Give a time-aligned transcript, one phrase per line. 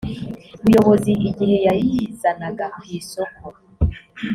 [0.63, 3.43] buyobozi igihe yayizanaga ku isoko